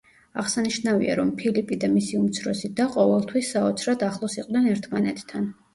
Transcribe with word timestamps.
აღსანიშნავია, 0.43 1.17
რომ 1.19 1.29
ფილიპი 1.41 1.79
და 1.83 1.91
მისი 1.93 2.19
უმცროსი 2.23 2.73
და 2.81 2.89
ყოველთვის 2.97 3.53
საოცრად 3.57 4.11
ახლოს 4.11 4.41
იყვნენ 4.45 4.71
ერთმანეთთან. 4.77 5.51